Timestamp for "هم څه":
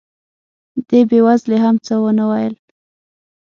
1.65-1.93